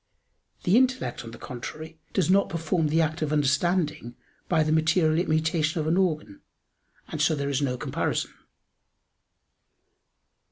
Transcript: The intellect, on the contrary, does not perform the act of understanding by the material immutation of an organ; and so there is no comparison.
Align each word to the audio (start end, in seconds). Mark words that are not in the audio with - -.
The 0.63 0.77
intellect, 0.77 1.23
on 1.23 1.29
the 1.29 1.37
contrary, 1.37 1.99
does 2.11 2.27
not 2.27 2.49
perform 2.49 2.87
the 2.87 3.01
act 3.01 3.21
of 3.21 3.31
understanding 3.31 4.15
by 4.49 4.63
the 4.63 4.71
material 4.71 5.19
immutation 5.19 5.79
of 5.79 5.85
an 5.85 5.95
organ; 5.95 6.41
and 7.09 7.21
so 7.21 7.35
there 7.35 7.49
is 7.51 7.61
no 7.61 7.77
comparison. 7.77 8.33